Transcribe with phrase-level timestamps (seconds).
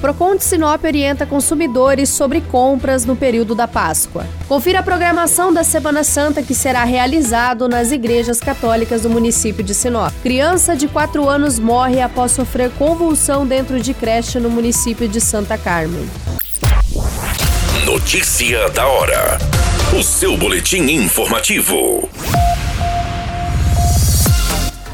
[0.00, 4.24] Procon de Sinop orienta consumidores sobre compras no período da Páscoa.
[4.46, 9.74] Confira a programação da Semana Santa que será realizado nas igrejas católicas do município de
[9.74, 10.12] Sinop.
[10.22, 15.58] Criança de 4 anos morre após sofrer convulsão dentro de creche no município de Santa
[15.58, 16.08] Carmen.
[17.84, 19.38] Notícia da hora.
[19.98, 22.08] O seu boletim informativo.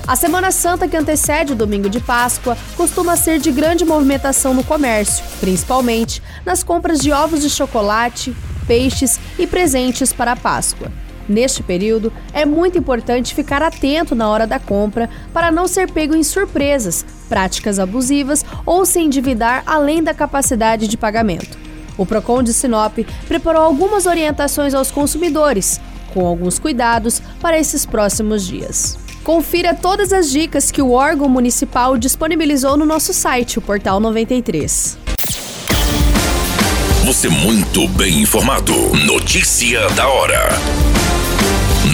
[0.06, 4.62] A Semana Santa que antecede o domingo de Páscoa costuma ser de grande movimentação no
[4.62, 8.36] comércio, principalmente nas compras de ovos de chocolate,
[8.66, 10.92] peixes e presentes para a Páscoa.
[11.26, 16.14] Neste período, é muito importante ficar atento na hora da compra para não ser pego
[16.14, 21.56] em surpresas, práticas abusivas ou se endividar além da capacidade de pagamento.
[21.96, 25.80] O Procon de Sinop preparou algumas orientações aos consumidores,
[26.12, 29.03] com alguns cuidados para esses próximos dias.
[29.24, 34.98] Confira todas as dicas que o órgão municipal disponibilizou no nosso site, o Portal 93.
[37.06, 38.74] Você muito bem informado.
[39.06, 40.50] Notícia da hora.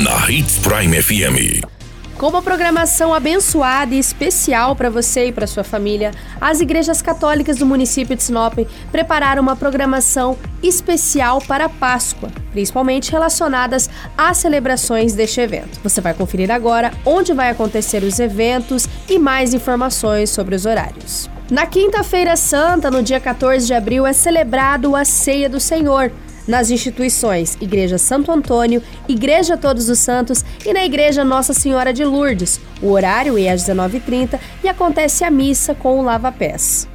[0.03, 1.80] Na Hits Prime FM.
[2.21, 7.57] Com uma programação abençoada e especial para você e para sua família, as igrejas católicas
[7.57, 8.59] do município de Sinop
[8.93, 15.81] prepararam uma programação especial para a Páscoa, principalmente relacionadas às celebrações deste evento.
[15.83, 21.31] Você vai conferir agora onde vai acontecer os eventos e mais informações sobre os horários.
[21.51, 26.13] Na Quinta-feira Santa, no dia 14 de abril, é celebrado a Ceia do Senhor
[26.51, 32.05] nas instituições Igreja Santo Antônio, Igreja Todos os Santos e na Igreja Nossa Senhora de
[32.05, 32.61] Lourdes.
[32.83, 36.89] O horário é às 19h30 e acontece a missa com o lava-pés.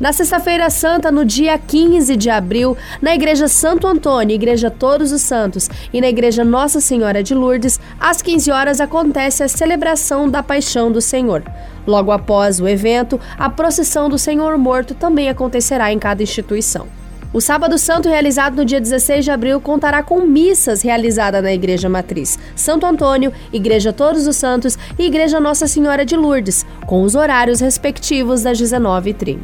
[0.00, 5.20] Na Sexta-feira Santa, no dia 15 de abril, na Igreja Santo Antônio, Igreja Todos os
[5.20, 10.42] Santos e na Igreja Nossa Senhora de Lourdes, às 15 horas acontece a celebração da
[10.42, 11.44] Paixão do Senhor.
[11.86, 17.01] Logo após o evento, a procissão do Senhor Morto também acontecerá em cada instituição.
[17.32, 21.88] O Sábado Santo, realizado no dia 16 de abril, contará com missas realizadas na Igreja
[21.88, 27.14] Matriz, Santo Antônio, Igreja Todos os Santos e Igreja Nossa Senhora de Lourdes, com os
[27.14, 29.38] horários respectivos das 19h30.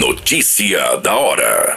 [0.00, 1.76] Notícia da hora.